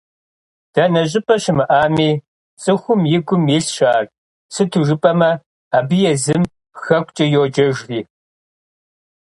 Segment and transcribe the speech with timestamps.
[0.73, 2.09] Дэнэ щӏыпӏэ щымыӏами,
[2.61, 4.05] цӏыхум и гум илъщ ар,
[4.53, 5.29] сыту жыпӏэмэ
[5.77, 6.43] абы езым
[6.81, 7.99] Хэкукӏэ йоджэжри.